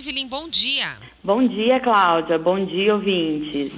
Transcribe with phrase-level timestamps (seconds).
[0.00, 0.96] Evelyn, bom dia.
[1.22, 2.38] Bom dia, Cláudia.
[2.38, 3.70] Bom dia, ouvintes.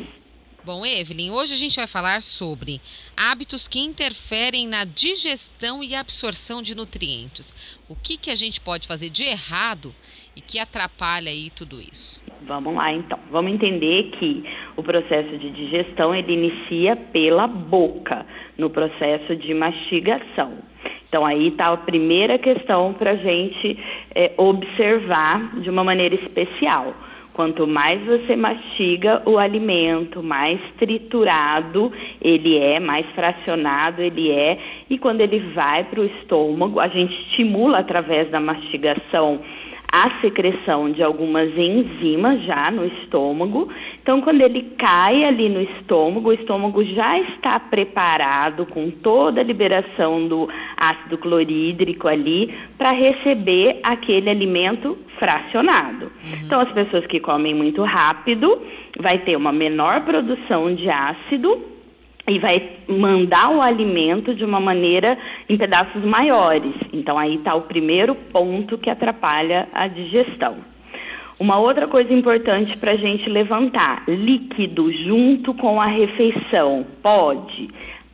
[0.65, 2.81] Bom, Evelyn, hoje a gente vai falar sobre
[3.17, 7.53] hábitos que interferem na digestão e absorção de nutrientes.
[7.89, 9.93] O que, que a gente pode fazer de errado
[10.37, 12.23] e que atrapalha aí tudo isso?
[12.43, 13.19] Vamos lá, então.
[13.29, 14.45] Vamos entender que
[14.77, 18.25] o processo de digestão ele inicia pela boca,
[18.57, 20.59] no processo de mastigação.
[21.13, 23.79] Então aí está a primeira questão para a gente
[24.15, 26.95] é, observar de uma maneira especial.
[27.35, 34.59] Quanto mais você mastiga o alimento, mais triturado ele é, mais fracionado ele é,
[34.89, 39.43] e quando ele vai para o estômago, a gente estimula através da mastigação
[39.93, 43.69] a secreção de algumas enzimas já no estômago.
[44.03, 49.45] Então, quando ele cai ali no estômago, o estômago já está preparado com toda a
[49.45, 56.07] liberação do ácido clorídrico ali para receber aquele alimento fracionado.
[56.07, 56.39] Uhum.
[56.43, 58.63] Então, as pessoas que comem muito rápido
[58.99, 61.72] vai ter uma menor produção de ácido
[62.29, 66.75] e vai mandar o alimento de uma maneira em pedaços maiores.
[66.93, 70.57] Então aí está o primeiro ponto que atrapalha a digestão.
[71.39, 77.69] Uma outra coisa importante para a gente levantar: líquido junto com a refeição pode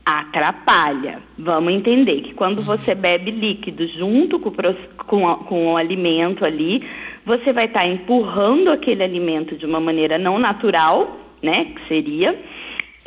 [0.06, 1.18] atrapalha.
[1.38, 4.50] Vamos entender que quando você bebe líquido junto com,
[5.06, 6.82] com, com o alimento ali,
[7.26, 11.66] você vai estar tá empurrando aquele alimento de uma maneira não natural, né?
[11.66, 12.34] Que seria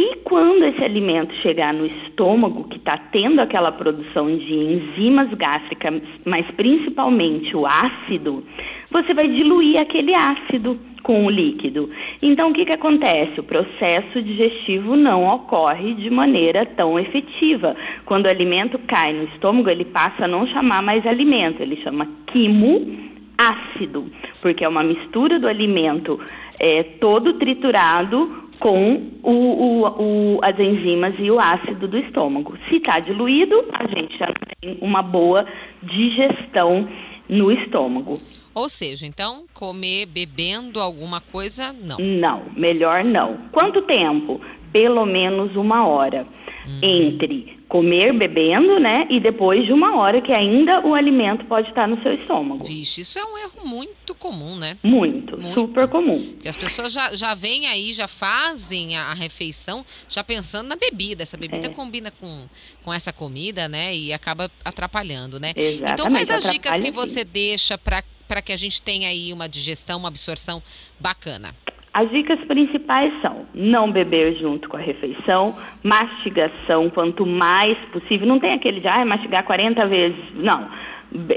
[0.02, 6.02] e quando esse alimento chegar no estômago, que está tendo aquela produção de enzimas gástricas,
[6.26, 8.44] mas principalmente o ácido,
[8.90, 11.88] você vai diluir aquele ácido com o líquido.
[12.20, 13.40] Então, o que, que acontece?
[13.40, 17.76] O processo digestivo não ocorre de maneira tão efetiva.
[18.04, 22.08] Quando o alimento cai no estômago, ele passa a não chamar mais alimento, ele chama
[22.26, 26.20] quimo ácido, porque é uma mistura do alimento
[26.60, 32.56] é, todo triturado com o, o, o, as enzimas e o ácido do estômago.
[32.70, 35.46] Se está diluído, a gente já tem uma boa
[35.82, 36.88] digestão
[37.28, 38.20] no estômago.
[38.54, 41.98] Ou seja, então, comer bebendo alguma coisa, não?
[41.98, 43.38] Não, melhor não.
[43.52, 44.40] Quanto tempo?
[44.72, 46.28] Pelo menos uma hora.
[46.68, 46.80] Uhum.
[46.84, 49.08] Entre comer bebendo, né?
[49.10, 52.66] E depois de uma hora que ainda o alimento pode estar no seu estômago.
[52.66, 54.78] Vixe, isso é um erro muito comum, né?
[54.84, 55.54] Muito, muito.
[55.54, 56.36] super comum.
[56.44, 60.76] E as pessoas já, já vêm aí, já fazem a, a refeição já pensando na
[60.76, 61.24] bebida.
[61.24, 61.70] Essa bebida é.
[61.70, 62.46] combina com,
[62.84, 63.96] com essa comida, né?
[63.96, 65.54] E acaba atrapalhando, né?
[65.56, 69.48] Exatamente, então, quais as dicas que você deixa para que a gente tenha aí uma
[69.48, 70.62] digestão, uma absorção
[71.00, 71.56] bacana?
[71.94, 78.26] As dicas principais são não beber junto com a refeição, mastigação quanto mais possível.
[78.26, 80.24] Não tem aquele de ah, mastigar 40 vezes.
[80.36, 80.70] Não.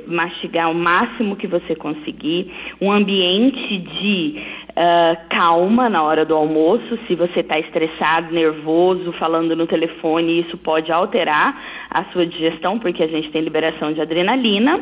[0.06, 2.54] Mastigar o máximo que você conseguir.
[2.80, 7.00] Um ambiente de uh, calma na hora do almoço.
[7.08, 11.60] Se você está estressado, nervoso, falando no telefone, isso pode alterar
[11.90, 14.80] a sua digestão, porque a gente tem liberação de adrenalina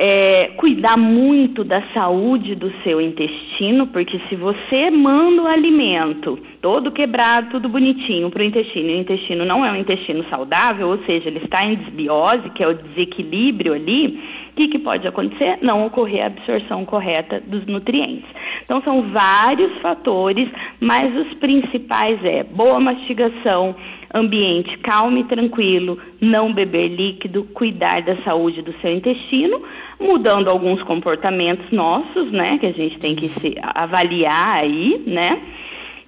[0.00, 6.92] é, cuidar muito da saúde do seu intestino, porque se você manda o alimento todo
[6.92, 10.98] quebrado, tudo bonitinho para o intestino, e o intestino não é um intestino saudável, ou
[11.04, 14.22] seja, ele está em desbiose, que é o desequilíbrio ali,
[14.52, 15.58] o que, que pode acontecer?
[15.62, 18.28] Não ocorrer a absorção correta dos nutrientes.
[18.68, 20.46] Então são vários fatores,
[20.78, 23.74] mas os principais é boa mastigação,
[24.12, 29.62] ambiente calmo e tranquilo, não beber líquido, cuidar da saúde do seu intestino,
[29.98, 35.40] mudando alguns comportamentos nossos, né, que a gente tem que se avaliar aí, né?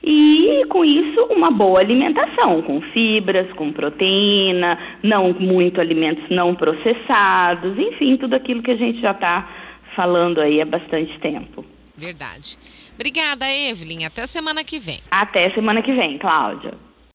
[0.05, 7.79] E com isso, uma boa alimentação, com fibras, com proteína, não muito alimentos não processados,
[7.79, 9.49] enfim, tudo aquilo que a gente já está
[9.97, 11.65] falando aí há bastante tempo.
[12.01, 12.59] Verdade.
[12.95, 14.07] Obrigada, Evelyn.
[14.07, 15.01] Até semana que vem.
[15.11, 16.73] Até semana que vem, Cláudia.